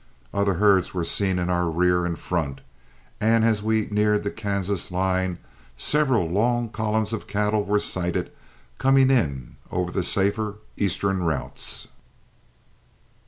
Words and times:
Other 0.33 0.55
herds 0.55 0.95
were 0.95 1.03
seen 1.03 1.37
in 1.37 1.51
our 1.51 1.69
rear 1.69 2.07
and 2.07 2.17
front, 2.17 2.61
and 3.19 3.45
as 3.45 3.61
we 3.61 3.87
neared 3.91 4.23
the 4.23 4.31
Kansas 4.31 4.89
line 4.89 5.37
several 5.77 6.27
long 6.27 6.69
columns 6.69 7.13
of 7.13 7.27
cattle 7.27 7.63
were 7.63 7.77
sighted 7.77 8.31
coming 8.79 9.11
in 9.11 9.57
over 9.71 9.91
the 9.91 10.01
safer 10.01 10.55
eastern 10.75 11.21
routes. 11.21 11.87